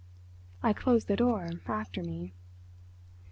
I 0.63 0.73
closed 0.73 1.07
the 1.07 1.15
door 1.15 1.47
after 1.67 2.01
me. 2.01 2.33